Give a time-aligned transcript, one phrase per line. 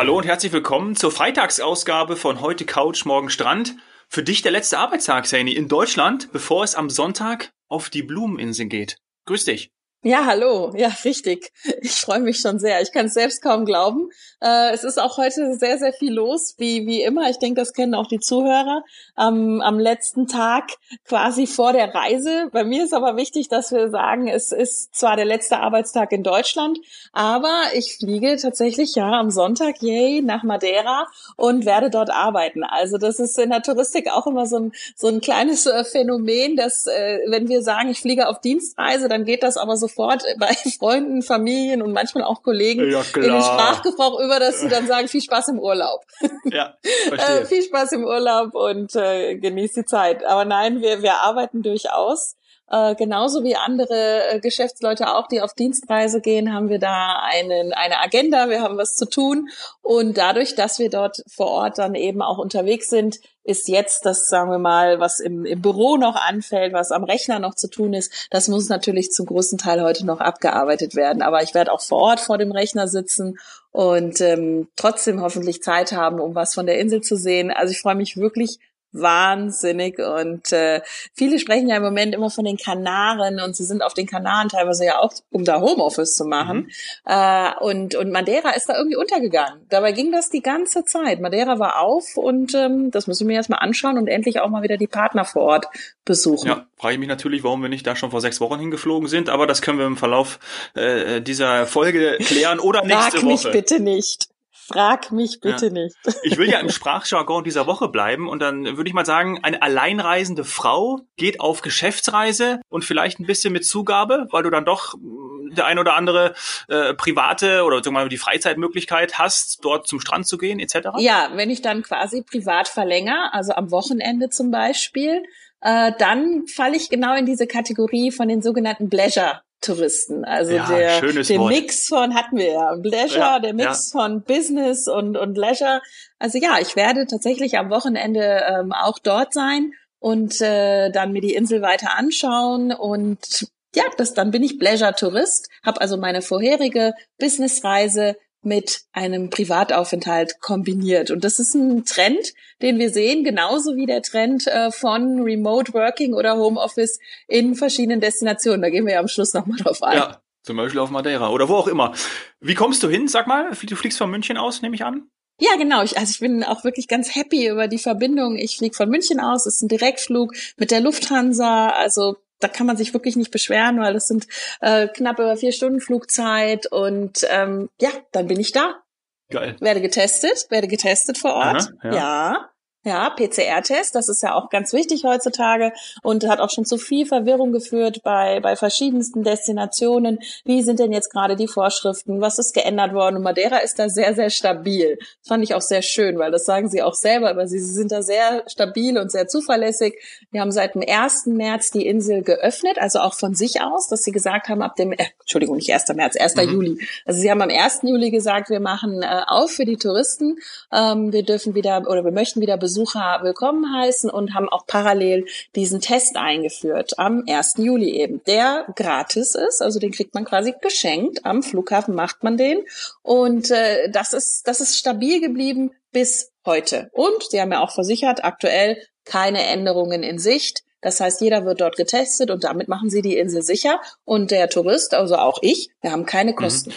[0.00, 3.76] Hallo und herzlich willkommen zur Freitagsausgabe von Heute Couch, Morgen Strand.
[4.08, 8.64] Für dich der letzte Arbeitstag, Saini, in Deutschland, bevor es am Sonntag auf die Blumeninsel
[8.64, 8.96] geht.
[9.26, 9.70] Grüß dich.
[10.02, 10.72] Ja, hallo.
[10.74, 11.52] Ja, richtig.
[11.82, 12.80] Ich freue mich schon sehr.
[12.80, 14.08] Ich kann es selbst kaum glauben.
[14.40, 17.28] Äh, es ist auch heute sehr, sehr viel los, wie, wie immer.
[17.28, 18.82] Ich denke, das kennen auch die Zuhörer.
[19.14, 20.70] Am, am letzten Tag
[21.04, 22.48] quasi vor der Reise.
[22.50, 26.22] Bei mir ist aber wichtig, dass wir sagen, es ist zwar der letzte Arbeitstag in
[26.22, 26.78] Deutschland,
[27.12, 32.64] aber ich fliege tatsächlich ja am Sonntag, yay, nach Madeira und werde dort arbeiten.
[32.64, 36.56] Also das ist in der Touristik auch immer so ein, so ein kleines äh, Phänomen,
[36.56, 40.48] dass äh, wenn wir sagen, ich fliege auf Dienstreise, dann geht das aber sofort bei
[40.78, 45.08] Freunden, Familien und manchmal auch Kollegen Ja, in den Sprachgebrauch über, dass sie dann sagen,
[45.08, 46.00] viel Spaß im Urlaub.
[46.52, 47.46] Ja, Äh, verstehe.
[47.46, 50.24] viel Spaß im Urlaub und äh, genießt die Zeit.
[50.24, 52.36] Aber nein, wir, wir arbeiten durchaus.
[52.70, 57.72] Äh, genauso wie andere äh, Geschäftsleute auch, die auf Dienstreise gehen, haben wir da einen,
[57.72, 59.48] eine Agenda, wir haben was zu tun.
[59.82, 64.28] Und dadurch, dass wir dort vor Ort dann eben auch unterwegs sind, ist jetzt das,
[64.28, 67.92] sagen wir mal, was im, im Büro noch anfällt, was am Rechner noch zu tun
[67.92, 71.22] ist, das muss natürlich zum großen Teil heute noch abgearbeitet werden.
[71.22, 73.36] Aber ich werde auch vor Ort vor dem Rechner sitzen
[73.72, 77.50] und ähm, trotzdem hoffentlich Zeit haben, um was von der Insel zu sehen.
[77.50, 78.60] Also ich freue mich wirklich
[78.92, 80.80] wahnsinnig und äh,
[81.14, 84.48] viele sprechen ja im Moment immer von den Kanaren und sie sind auf den Kanaren
[84.48, 86.70] teilweise ja auch, um da Homeoffice zu machen
[87.04, 89.66] äh, und und Madeira ist da irgendwie untergegangen.
[89.68, 91.20] Dabei ging das die ganze Zeit.
[91.20, 94.62] Madeira war auf und ähm, das müssen wir jetzt mal anschauen und endlich auch mal
[94.62, 95.66] wieder die Partner vor Ort
[96.04, 96.48] besuchen.
[96.48, 99.28] Ja, frage ich mich natürlich, warum wir nicht da schon vor sechs Wochen hingeflogen sind,
[99.28, 100.38] aber das können wir im Verlauf
[100.74, 103.52] äh, dieser Folge klären oder nächste Frag mich Woche.
[103.52, 104.29] bitte nicht.
[104.72, 105.72] Frag mich bitte Ja.
[105.72, 105.96] nicht.
[106.22, 109.62] Ich will ja im Sprachjargon dieser Woche bleiben und dann würde ich mal sagen, eine
[109.62, 114.94] alleinreisende Frau geht auf Geschäftsreise und vielleicht ein bisschen mit Zugabe, weil du dann doch
[114.94, 116.34] mh, der ein oder andere
[116.68, 120.90] äh, private oder sagen wir mal die Freizeitmöglichkeit hast, dort zum Strand zu gehen etc.
[120.98, 125.22] Ja, wenn ich dann quasi privat verlängere, also am Wochenende zum Beispiel,
[125.60, 129.42] äh, dann falle ich genau in diese Kategorie von den sogenannten Pleasure.
[129.60, 131.52] Touristen, also Ja, der, der Wort.
[131.52, 135.82] Mix von hatten wir ja Pleasure, Ja, der Mix von Business und und Leisure.
[136.18, 141.20] Also ja, ich werde tatsächlich am Wochenende ähm, auch dort sein und äh, dann mir
[141.20, 146.22] die Insel weiter anschauen und ja, das dann bin ich Pleasure Tourist, habe also meine
[146.22, 151.10] vorherige Businessreise mit einem Privataufenthalt kombiniert.
[151.10, 155.74] Und das ist ein Trend, den wir sehen, genauso wie der Trend äh, von Remote
[155.74, 158.62] Working oder Homeoffice in verschiedenen Destinationen.
[158.62, 159.96] Da gehen wir ja am Schluss nochmal drauf ein.
[159.96, 161.92] Ja, zum Beispiel auf Madeira oder wo auch immer.
[162.40, 163.08] Wie kommst du hin?
[163.08, 165.10] Sag mal, du fliegst von München aus, nehme ich an.
[165.38, 165.82] Ja, genau.
[165.82, 168.36] Ich, also ich bin auch wirklich ganz happy über die Verbindung.
[168.36, 171.70] Ich fliege von München aus, es ist ein Direktflug mit der Lufthansa.
[171.70, 174.26] Also da kann man sich wirklich nicht beschweren, weil das sind
[174.60, 176.66] äh, knapp über vier Stunden Flugzeit.
[176.66, 178.82] Und ähm, ja, dann bin ich da.
[179.30, 179.56] Geil.
[179.60, 181.72] Werde getestet, werde getestet vor Ort.
[181.80, 181.94] Aha, ja.
[181.94, 182.50] ja.
[182.82, 187.04] Ja, PCR-Test, das ist ja auch ganz wichtig heutzutage und hat auch schon zu viel
[187.04, 190.18] Verwirrung geführt bei, bei verschiedensten Destinationen.
[190.46, 192.22] Wie sind denn jetzt gerade die Vorschriften?
[192.22, 193.16] Was ist geändert worden?
[193.16, 194.96] Und Madeira ist da sehr, sehr stabil.
[194.98, 197.74] Das fand ich auch sehr schön, weil das sagen sie auch selber, aber sie, sie
[197.74, 199.98] sind da sehr stabil und sehr zuverlässig.
[200.30, 201.26] Wir haben seit dem 1.
[201.26, 204.92] März die Insel geöffnet, also auch von sich aus, dass sie gesagt haben, ab dem,
[204.92, 205.84] äh, Entschuldigung, nicht 1.
[205.94, 206.36] März, 1.
[206.36, 206.42] Mhm.
[206.52, 206.78] Juli.
[207.04, 207.80] Also sie haben am 1.
[207.82, 210.38] Juli gesagt, wir machen äh, auf für die Touristen.
[210.72, 215.26] Ähm, wir dürfen wieder oder wir möchten wieder Besucher willkommen heißen und haben auch parallel
[215.56, 217.54] diesen Test eingeführt am 1.
[217.56, 221.26] Juli eben, der gratis ist, also den kriegt man quasi geschenkt.
[221.26, 222.60] Am Flughafen macht man den
[223.02, 226.90] und äh, das ist das ist stabil geblieben bis heute.
[226.92, 230.62] Und sie haben ja auch versichert, aktuell keine Änderungen in Sicht.
[230.80, 233.80] Das heißt, jeder wird dort getestet und damit machen sie die Insel sicher.
[234.04, 236.72] Und der Tourist, also auch ich, wir haben keine Kosten.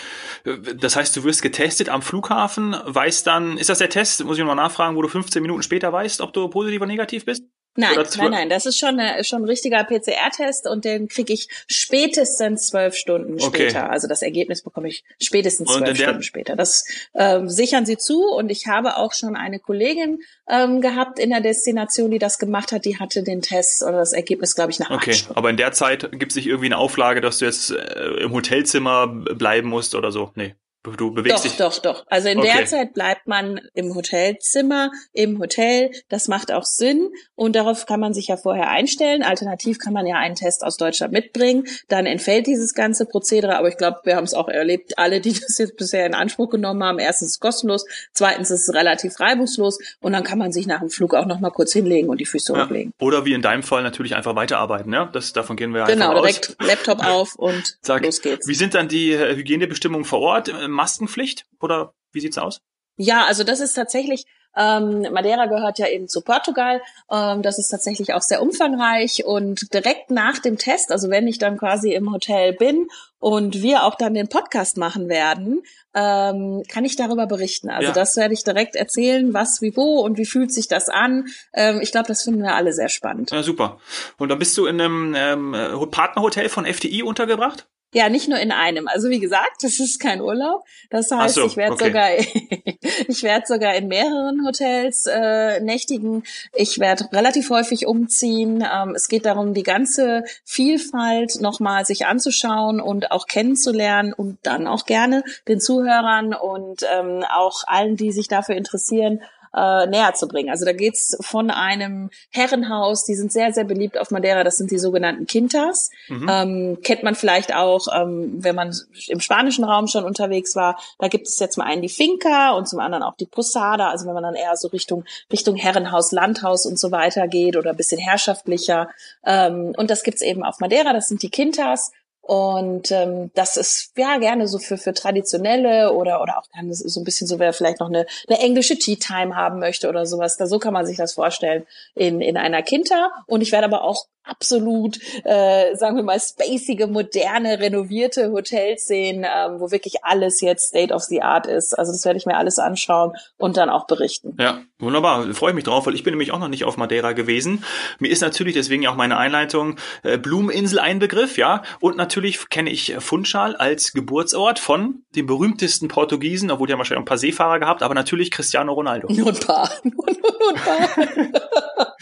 [0.76, 4.44] Das heißt, du wirst getestet am Flughafen, weißt dann, ist das der Test, muss ich
[4.44, 7.44] noch mal nachfragen, wo du 15 Minuten später weißt, ob du positiv oder negativ bist?
[7.76, 11.48] Nein, nein, nein, das ist schon, äh, schon ein richtiger PCR-Test und den kriege ich
[11.68, 13.70] spätestens zwölf Stunden Okay.
[13.70, 13.90] später.
[13.90, 16.56] Also das Ergebnis bekomme ich spätestens zwölf Stunden später.
[16.56, 16.86] Das
[17.16, 21.42] ähm, sichern sie zu und ich habe auch schon eine Kollegin ähm, gehabt in der
[21.42, 22.86] Destination, die das gemacht hat.
[22.86, 26.12] Die hatte den Test oder das Ergebnis, glaube ich, nach Okay, aber in der Zeit
[26.12, 30.12] gibt es nicht irgendwie eine Auflage, dass du jetzt äh, im Hotelzimmer bleiben musst oder
[30.12, 30.32] so?
[30.36, 31.56] Nee, du bewegst Doch, dich.
[31.58, 32.06] doch, doch.
[32.10, 32.52] Also in Okay.
[32.58, 35.92] der Zeit bleibt man im Hotelzimmer, im Hotel.
[36.10, 37.10] Das macht auch Sinn.
[37.36, 39.24] Und darauf kann man sich ja vorher einstellen.
[39.24, 41.66] Alternativ kann man ja einen Test aus Deutschland mitbringen.
[41.88, 43.58] Dann entfällt dieses ganze Prozedere.
[43.58, 44.98] Aber ich glaube, wir haben es auch erlebt.
[44.98, 47.00] Alle, die das jetzt bisher in Anspruch genommen haben.
[47.00, 47.86] Erstens ist es kostenlos.
[48.14, 49.80] Zweitens ist es relativ reibungslos.
[50.02, 52.26] Und dann kann man sich nach dem Flug auch noch mal kurz hinlegen und die
[52.26, 52.66] Füße Ja.
[52.66, 52.94] hochlegen.
[53.00, 55.06] Oder wie in deinem Fall natürlich einfach weiterarbeiten, ja?
[55.06, 56.40] Das, davon gehen wir Genau, einfach aus.
[56.40, 58.48] direkt Laptop auf und Sag, los geht's.
[58.48, 60.50] Wie sind dann die äh, Hygienebestimmungen vor Ort?
[60.74, 62.62] Maskenpflicht oder wie sieht's aus?
[62.98, 64.26] Ja, also das ist tatsächlich
[64.56, 66.82] ähm, Madeira gehört ja eben zu Portugal.
[67.12, 71.40] Ähm, das ist tatsächlich auch sehr umfangreich und direkt nach dem Test, also wenn ich
[71.40, 72.88] dann quasi im Hotel bin
[73.20, 75.64] und wir auch dann den Podcast machen werden,
[75.96, 77.70] ähm, kann ich darüber berichten.
[77.70, 77.94] Also ja.
[77.94, 81.28] das werde ich direkt erzählen, was, wie, wo und wie fühlt sich das an.
[81.54, 83.32] Ähm, ich glaube, das finden wir alle sehr spannend.
[83.32, 83.80] Ja, super.
[84.18, 85.56] Und dann bist du in einem ähm,
[85.90, 87.68] Partnerhotel von FDI untergebracht?
[87.94, 88.88] Ja, nicht nur in einem.
[88.88, 90.66] Also wie gesagt, das ist kein Urlaub.
[90.90, 91.86] Das heißt, so, ich werde okay.
[91.86, 92.10] sogar,
[93.08, 96.24] ich werde sogar in mehreren Hotels äh, nächtigen.
[96.54, 98.68] Ich werde relativ häufig umziehen.
[98.70, 104.68] Ähm, es geht darum, die ganze Vielfalt nochmal sich anzuschauen und auch kennenzulernen und dann
[104.68, 109.22] auch gerne den Zuhörern und ähm, auch allen, die sich dafür interessieren,
[109.56, 110.50] äh, näher zu bringen.
[110.50, 114.72] Also da geht's von einem Herrenhaus, die sind sehr, sehr beliebt auf Madeira, das sind
[114.72, 115.90] die sogenannten Quintas.
[116.08, 116.28] Mhm.
[116.30, 118.76] Ähm, kennt man vielleicht auch, ähm, wenn man
[119.08, 120.80] im spanischen Raum schon unterwegs war.
[121.00, 123.90] Da gibt es jetzt mal einen die Finca und zum anderen auch die Posada.
[123.90, 127.72] Also wenn man dann eher so Richtung, Richtung Herrenhaus, Landhaus und so weiter geht oder
[127.72, 128.90] ein bisschen herrschaftlicher.
[129.26, 131.92] Ähm, und das gibt's eben auf Madeira, das sind die Quintas.
[132.26, 137.02] Und ähm, das ist ja gerne so für, für traditionelle oder, oder auch gerne so
[137.02, 140.38] ein bisschen so, wer vielleicht noch eine, eine englische Tea Time haben möchte oder sowas.
[140.38, 141.66] Da so kann man sich das vorstellen
[141.96, 143.12] in, in einer Kinta.
[143.28, 149.26] Und ich werde aber auch absolut, äh, sagen wir mal, spacige, moderne, renovierte Hotels sehen,
[149.26, 151.78] ähm, wo wirklich alles jetzt State of the Art ist.
[151.78, 154.36] Also das werde ich mir alles anschauen und dann auch berichten.
[154.40, 155.34] Ja, wunderbar.
[155.34, 157.64] Freue ich mich drauf, weil ich bin nämlich auch noch nicht auf Madeira gewesen.
[158.00, 161.64] Mir ist natürlich deswegen ja auch meine Einleitung äh, Blumeninsel ein Begriff, ja.
[161.80, 167.04] Und natürlich kenne ich Funchal als Geburtsort von dem berühmtesten Portugiesen, obwohl die haben wahrscheinlich
[167.04, 169.12] ein paar Seefahrer gehabt, aber natürlich Cristiano Ronaldo.
[169.12, 169.70] Nur ein paar.
[169.84, 170.06] Nur,
[170.40, 171.96] nur ein paar.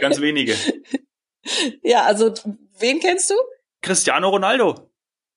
[0.00, 0.54] Ganz wenige.
[1.82, 2.32] Ja, also
[2.78, 3.34] wen kennst du?
[3.82, 4.90] Cristiano Ronaldo.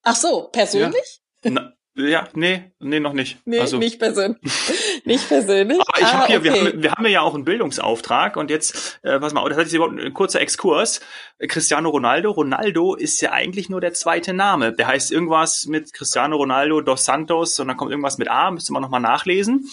[0.04, 1.22] Ach so, persönlich?
[1.44, 1.52] Ja.
[1.52, 1.74] Na,
[2.08, 3.40] ja, nee, nee, noch nicht.
[3.46, 3.78] Nee, also.
[3.78, 4.40] nicht persönlich.
[5.06, 5.80] nicht persönlich.
[5.80, 6.44] Aber ich ah, habe hier, okay.
[6.44, 9.74] wir, haben, wir haben ja auch einen Bildungsauftrag und jetzt, äh, pass mal, das ist
[9.74, 11.02] überhaupt ein kurzer Exkurs.
[11.48, 14.74] Cristiano Ronaldo, Ronaldo ist ja eigentlich nur der zweite Name.
[14.74, 18.74] Der heißt irgendwas mit Cristiano Ronaldo dos Santos und dann kommt irgendwas mit A, müsste
[18.74, 19.70] man nochmal nachlesen.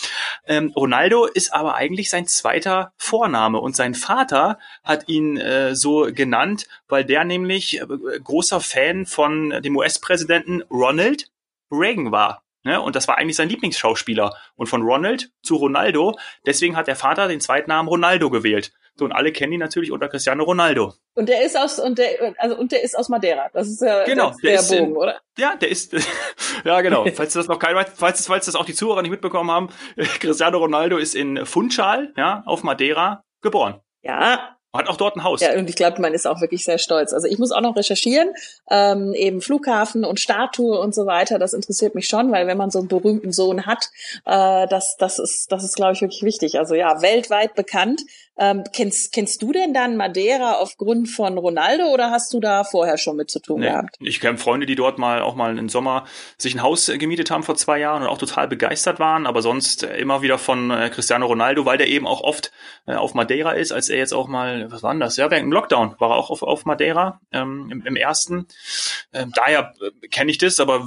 [0.46, 6.08] Ähm, Ronaldo ist aber eigentlich sein zweiter Vorname und sein Vater hat ihn äh, so
[6.12, 7.86] genannt, weil der nämlich äh,
[8.22, 11.30] großer Fan von dem US-Präsidenten Ronald
[11.70, 12.42] Reagan war.
[12.66, 12.80] Ne?
[12.80, 14.34] Und das war eigentlich sein Lieblingsschauspieler.
[14.56, 18.72] Und von Ronald zu Ronaldo, deswegen hat der Vater den zweiten Namen Ronaldo gewählt.
[18.98, 20.94] So, und alle kennen ihn natürlich unter Cristiano Ronaldo.
[21.14, 23.50] Und der ist aus und der also und der ist aus Madeira.
[23.52, 25.20] Das ist ja genau, der, der Bogen, in, oder?
[25.38, 25.92] Ja, der ist
[26.64, 27.06] ja genau.
[27.14, 29.68] falls das noch kein falls falls das auch die Zuhörer nicht mitbekommen haben,
[30.18, 33.80] Cristiano Ronaldo ist in Funchal, ja, auf Madeira geboren.
[34.02, 35.40] Ja, hat auch dort ein Haus.
[35.40, 37.12] Ja, und ich glaube, man ist auch wirklich sehr stolz.
[37.12, 38.30] Also ich muss auch noch recherchieren,
[38.70, 41.38] ähm, eben Flughafen und Statue und so weiter.
[41.38, 43.90] Das interessiert mich schon, weil wenn man so einen berühmten Sohn hat,
[44.24, 46.58] äh, das, das ist, das ist, glaube ich, wirklich wichtig.
[46.58, 48.02] Also ja, weltweit bekannt.
[48.38, 52.98] Ähm, kennst, kennst du denn dann Madeira aufgrund von Ronaldo oder hast du da vorher
[52.98, 53.96] schon mit zu tun nee, gehabt?
[54.00, 56.04] Ich kenne Freunde, die dort mal auch mal im Sommer
[56.36, 59.40] sich ein Haus äh, gemietet haben vor zwei Jahren und auch total begeistert waren, aber
[59.40, 62.52] sonst äh, immer wieder von äh, Cristiano Ronaldo, weil der eben auch oft
[62.86, 65.16] äh, auf Madeira ist, als er jetzt auch mal, was war denn das?
[65.16, 68.46] Ja, während dem Lockdown war er auch auf, auf Madeira ähm, im, im ersten.
[69.14, 70.86] Ähm, daher äh, kenne ich das, aber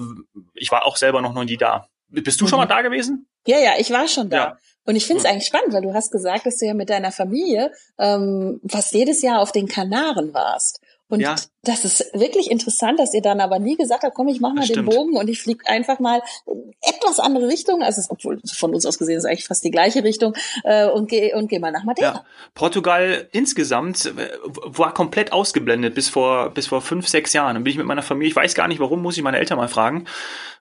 [0.53, 1.87] ich war auch selber noch nie da.
[2.09, 2.49] Bist du mhm.
[2.49, 3.27] schon mal da gewesen?
[3.47, 4.37] Ja, ja, ich war schon da.
[4.37, 4.57] Ja.
[4.89, 7.11] Und ich finde es eigentlich spannend, weil du hast gesagt, dass du ja mit deiner
[7.11, 10.81] Familie ähm, fast jedes Jahr auf den Kanaren warst.
[11.09, 11.35] Und ja.
[11.61, 14.65] das ist wirklich interessant, dass ihr dann aber nie gesagt habt, komm, ich mach mal
[14.65, 16.23] den Bogen und ich fliege einfach mal
[16.81, 20.03] etwas andere Richtung, also es, obwohl von uns aus gesehen ist eigentlich fast die gleiche
[20.03, 22.13] Richtung äh, und geh und geh mal nach Madeira.
[22.13, 22.25] Ja.
[22.55, 27.53] Portugal insgesamt äh, war komplett ausgeblendet bis vor bis vor fünf sechs Jahren.
[27.53, 29.59] Dann bin ich mit meiner Familie, ich weiß gar nicht, warum, muss ich meine Eltern
[29.59, 30.05] mal fragen,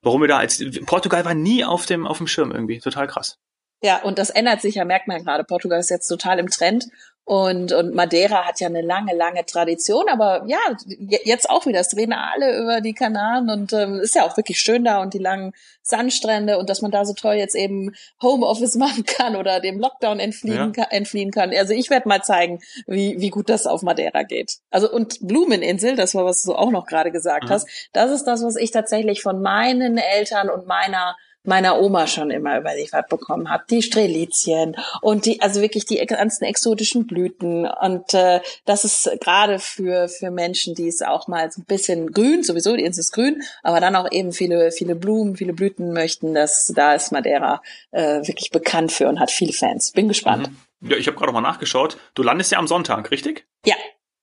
[0.02, 3.38] warum wir da als Portugal war nie auf dem auf dem Schirm irgendwie, total krass.
[3.82, 5.44] Ja, und das ändert sich ja, merkt man gerade.
[5.44, 6.86] Portugal ist jetzt total im Trend
[7.28, 10.56] und, und Madeira hat ja eine lange, lange Tradition, aber ja,
[10.86, 11.78] jetzt auch wieder.
[11.78, 15.12] Es reden alle über die Kanaren und ähm, ist ja auch wirklich schön da und
[15.12, 19.60] die langen Sandstrände und dass man da so toll jetzt eben Homeoffice machen kann oder
[19.60, 20.84] dem Lockdown entfliehen, ja.
[20.84, 21.52] kann, entfliehen kann.
[21.54, 24.60] Also ich werde mal zeigen, wie, wie gut das auf Madeira geht.
[24.70, 27.50] Also und Blumeninsel, das war, was du auch noch gerade gesagt mhm.
[27.50, 31.14] hast, das ist das, was ich tatsächlich von meinen Eltern und meiner
[31.44, 33.64] meiner Oma schon immer überliefert bekommen habe.
[33.70, 37.66] Die Strelizien und die, also wirklich die ganzen exotischen Blüten.
[37.66, 42.12] Und äh, das ist gerade für, für Menschen, die es auch mal so ein bisschen
[42.12, 45.92] grün, sowieso, die Insel ist grün, aber dann auch eben viele, viele Blumen, viele Blüten
[45.92, 49.92] möchten, dass da ist Madeira äh, wirklich bekannt für und hat viele Fans.
[49.92, 50.50] Bin gespannt.
[50.80, 50.90] Mhm.
[50.90, 51.98] Ja, ich habe gerade mal nachgeschaut.
[52.14, 53.46] Du landest ja am Sonntag, richtig?
[53.64, 53.74] Ja.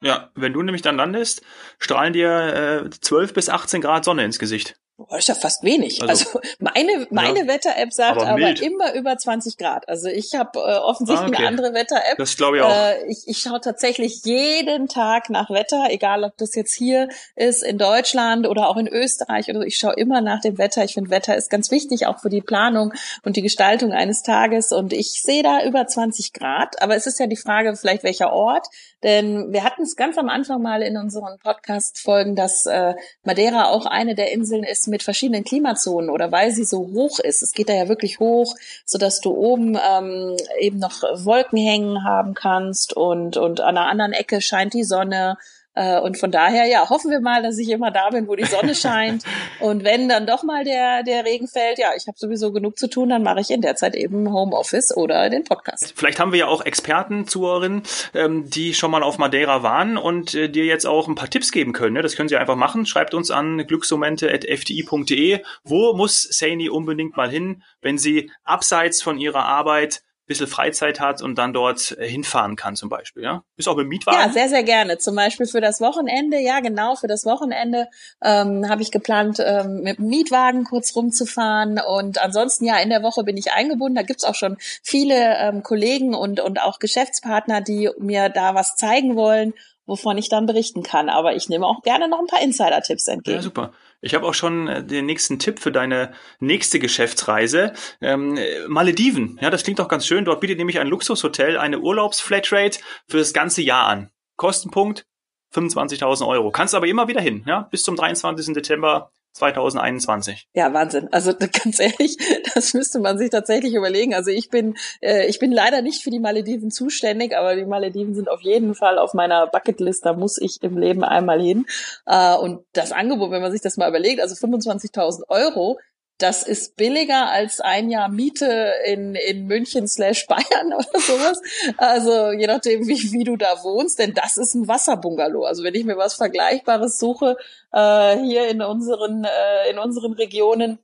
[0.02, 1.42] Ja, wenn du nämlich dann landest,
[1.80, 4.80] strahlen dir äh, 12 bis 18 Grad Sonne ins Gesicht.
[4.98, 6.02] Das ist ja fast wenig.
[6.02, 9.90] Also, also meine meine ja, Wetter-App sagt aber, aber, immer über 20 Grad.
[9.90, 11.38] Also ich habe äh, offensichtlich ah, okay.
[11.38, 12.18] eine andere Wetter-App.
[12.18, 12.70] Das glaube ich auch.
[12.70, 17.62] Äh, ich, ich schaue tatsächlich jeden Tag nach Wetter, egal ob das jetzt hier ist
[17.62, 19.66] in Deutschland oder auch in Österreich oder so.
[19.66, 20.86] Ich schaue immer nach dem Wetter.
[20.86, 24.72] Ich finde Wetter ist ganz wichtig auch für die Planung und die Gestaltung eines Tages.
[24.72, 26.82] Und ich sehe da über 20 Grad.
[26.82, 28.68] Aber es ist ja die Frage, vielleicht welcher Ort.
[29.04, 33.86] Denn wir hatten es ganz am Anfang mal in unseren Podcast-Folgen, dass äh, Madeira auch
[33.86, 37.42] eine der Inseln ist mit verschiedenen Klimazonen oder weil sie so hoch ist.
[37.42, 42.04] Es geht da ja wirklich hoch, so dass du oben ähm, eben noch Wolken hängen
[42.04, 45.38] haben kannst und und an einer anderen Ecke scheint die Sonne
[45.76, 48.46] äh, und von daher, ja, hoffen wir mal, dass ich immer da bin, wo die
[48.46, 49.24] Sonne scheint.
[49.60, 52.90] Und wenn dann doch mal der, der Regen fällt, ja, ich habe sowieso genug zu
[52.90, 55.94] tun, dann mache ich in der Zeit eben Homeoffice oder den Podcast.
[55.96, 60.34] Vielleicht haben wir ja auch Experten, Zuhörerinnen, ähm, die schon mal auf Madeira waren und
[60.34, 61.94] äh, dir jetzt auch ein paar Tipps geben können.
[61.94, 62.02] Ne?
[62.02, 62.86] Das können sie einfach machen.
[62.86, 65.42] Schreibt uns an glücksmomente.fdi.de.
[65.64, 71.22] Wo muss Saini unbedingt mal hin, wenn sie abseits von ihrer Arbeit bisschen Freizeit hat
[71.22, 73.44] und dann dort äh, hinfahren kann zum Beispiel, ja?
[73.56, 74.20] Bist auch mit Mietwagen?
[74.20, 74.98] Ja, sehr, sehr gerne.
[74.98, 77.88] Zum Beispiel für das Wochenende, ja genau, für das Wochenende
[78.24, 83.04] ähm, habe ich geplant, ähm, mit dem Mietwagen kurz rumzufahren und ansonsten, ja, in der
[83.04, 83.96] Woche bin ich eingebunden.
[83.96, 88.76] Da gibt's auch schon viele ähm, Kollegen und, und auch Geschäftspartner, die mir da was
[88.76, 89.54] zeigen wollen
[89.86, 91.10] wovon ich dann berichten kann.
[91.10, 93.38] Aber ich nehme auch gerne noch ein paar Insider-Tipps entgegen.
[93.38, 93.74] Ja, super.
[94.02, 97.74] Ich habe auch schon äh, den nächsten Tipp für deine nächste Geschäftsreise.
[98.02, 98.38] Ähm,
[98.68, 100.26] Malediven, ja, das klingt doch ganz schön.
[100.26, 104.10] Dort bietet nämlich ein Luxushotel eine Urlaubsflatrate für das ganze Jahr an.
[104.36, 105.06] Kostenpunkt
[105.54, 106.52] 25.000 Euro.
[106.52, 108.54] Kannst aber immer wieder hin, ja, bis zum 23.
[108.54, 110.48] Dezember 2021.
[110.54, 111.10] Ja, Wahnsinn.
[111.12, 112.18] Also ganz ehrlich,
[112.54, 114.16] das müsste man sich tatsächlich überlegen.
[114.16, 118.16] Also ich bin, äh, ich bin leider nicht für die Malediven zuständig, aber die Malediven
[118.16, 120.06] sind auf jeden Fall auf meiner Bucketlist.
[120.06, 121.66] Da muss ich im Leben einmal hin.
[122.06, 125.78] Äh, und das Angebot, wenn man sich das mal überlegt, also 25.000 Euro
[126.18, 131.42] das ist billiger als ein Jahr Miete in, in München slash Bayern oder sowas.
[131.78, 135.44] Also je nachdem, wie, wie du da wohnst, denn das ist ein Wasserbungalow.
[135.44, 137.38] Also wenn ich mir was Vergleichbares suche
[137.74, 140.80] äh, hier in unseren, äh, in unseren Regionen,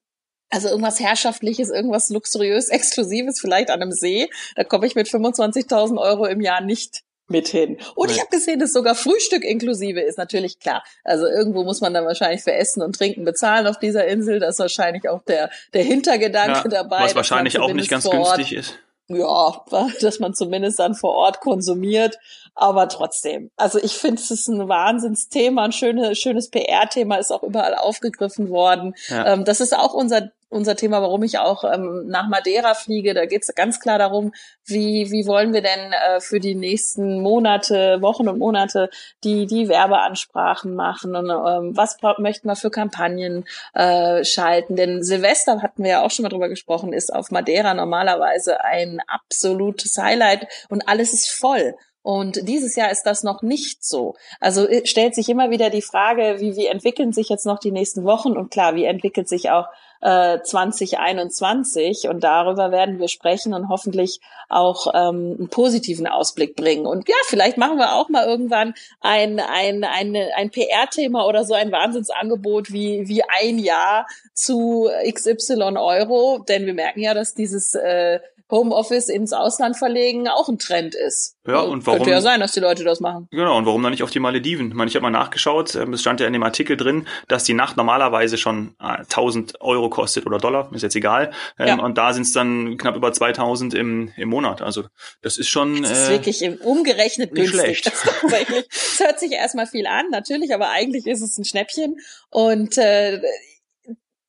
[0.50, 5.98] also irgendwas Herrschaftliches, irgendwas luxuriös, Exklusives, vielleicht an einem See, da komme ich mit 25.000
[5.98, 7.78] Euro im Jahr nicht mit hin.
[7.96, 8.16] Und Nein.
[8.16, 10.18] ich habe gesehen, dass sogar Frühstück inklusive ist.
[10.18, 10.84] Natürlich klar.
[11.04, 14.40] Also irgendwo muss man dann wahrscheinlich für Essen und Trinken bezahlen auf dieser Insel.
[14.40, 17.04] Das ist wahrscheinlich auch der, der Hintergedanke ja, dabei.
[17.04, 18.78] Was wahrscheinlich auch nicht ganz günstig ist.
[19.08, 19.66] Ja,
[20.02, 22.18] dass man zumindest dann vor Ort konsumiert.
[22.54, 23.50] Aber trotzdem.
[23.56, 28.50] Also ich finde, es ist ein Wahnsinnsthema, ein schönes, schönes PR-Thema, ist auch überall aufgegriffen
[28.50, 28.94] worden.
[29.08, 29.34] Ja.
[29.34, 33.14] Ähm, das ist auch unser unser Thema, warum ich auch ähm, nach Madeira fliege.
[33.14, 34.34] Da geht es ganz klar darum,
[34.66, 38.90] wie, wie wollen wir denn äh, für die nächsten Monate, Wochen und Monate
[39.24, 44.76] die, die Werbeansprachen machen und ähm, was möchten wir für Kampagnen äh, schalten.
[44.76, 49.00] Denn Silvester, hatten wir ja auch schon mal drüber gesprochen, ist auf Madeira normalerweise ein
[49.08, 51.76] absolutes Highlight und alles ist voll.
[52.04, 54.16] Und dieses Jahr ist das noch nicht so.
[54.40, 57.72] Also äh, stellt sich immer wieder die Frage, wie, wie entwickeln sich jetzt noch die
[57.72, 58.36] nächsten Wochen?
[58.36, 59.68] Und klar, wie entwickelt sich auch
[60.02, 62.10] äh, 2021?
[62.10, 66.86] Und darüber werden wir sprechen und hoffentlich auch ähm, einen positiven Ausblick bringen.
[66.86, 71.54] Und ja, vielleicht machen wir auch mal irgendwann ein, ein, ein, ein PR-Thema oder so
[71.54, 76.40] ein Wahnsinnsangebot wie, wie ein Jahr zu XY Euro.
[76.48, 78.20] Denn wir merken ja, dass dieses äh,
[78.52, 81.38] Homeoffice ins Ausland verlegen auch ein Trend ist.
[81.48, 82.00] Ja, also und warum?
[82.00, 83.28] Könnte ja sein, dass die Leute das machen.
[83.32, 84.68] Genau, und warum dann nicht auf die Malediven?
[84.68, 87.46] Ich meine, ich habe mal nachgeschaut, ähm, es stand ja in dem Artikel drin, dass
[87.46, 91.32] die Nacht normalerweise schon 1000 äh, Euro kostet oder Dollar, ist jetzt egal.
[91.58, 91.80] Ähm, ja.
[91.80, 94.62] Und da sind es dann knapp über 2000 im, im Monat.
[94.62, 94.84] Also
[95.22, 95.82] das ist schon.
[95.82, 97.80] Das ist äh, wirklich umgerechnet nicht günstig.
[97.80, 97.86] Schlecht.
[97.88, 101.98] Das, das hört sich erstmal viel an, natürlich, aber eigentlich ist es ein Schnäppchen.
[102.30, 103.22] Und äh,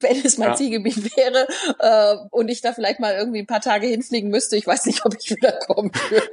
[0.02, 0.54] wenn es mein ja.
[0.56, 1.46] Zielgebiet wäre
[1.78, 4.56] äh, und ich da vielleicht mal irgendwie ein paar Tage hinfliegen müsste.
[4.56, 6.30] Ich weiß nicht, ob ich wieder kommen würde.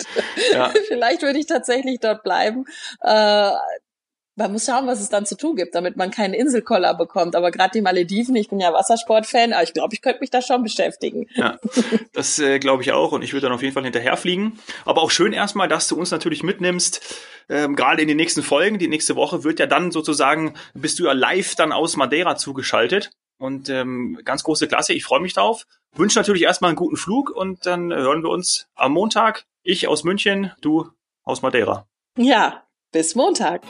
[0.51, 0.71] Ja.
[0.88, 2.65] vielleicht würde ich tatsächlich dort bleiben.
[3.01, 3.51] Äh,
[4.39, 7.35] man muss schauen, was es dann zu tun gibt, damit man keinen Inselkoller bekommt.
[7.35, 10.41] Aber gerade die Malediven, ich bin ja Wassersportfan, aber ich glaube, ich könnte mich da
[10.41, 11.27] schon beschäftigen.
[11.35, 11.59] Ja,
[12.13, 14.57] das äh, glaube ich auch und ich würde dann auf jeden Fall hinterherfliegen.
[14.85, 17.17] Aber auch schön erstmal, dass du uns natürlich mitnimmst,
[17.49, 18.79] ähm, gerade in den nächsten Folgen.
[18.79, 23.11] Die nächste Woche wird ja dann sozusagen, bist du ja live dann aus Madeira zugeschaltet.
[23.39, 25.65] Und ähm, ganz große Klasse, ich freue mich drauf.
[25.96, 29.46] Wünsche natürlich erstmal einen guten Flug und dann hören wir uns am Montag.
[29.63, 30.89] Ich aus München, du
[31.24, 31.88] aus Madeira.
[32.17, 33.63] Ja, bis Montag.